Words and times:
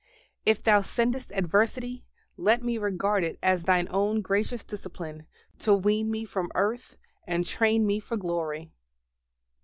If 0.47 0.63
Thou 0.63 0.81
sendest 0.81 1.31
adversity, 1.31 2.03
let 2.35 2.63
me 2.63 2.79
regard 2.79 3.23
it 3.23 3.37
as 3.43 3.61
Thine 3.65 3.87
own 3.91 4.21
gracious 4.23 4.63
discipline, 4.63 5.27
to 5.59 5.75
wean 5.75 6.09
me 6.09 6.25
from 6.25 6.49
earth 6.55 6.97
and 7.27 7.45
train 7.45 7.85
me 7.85 7.99
for 7.99 8.17
glory. 8.17 8.71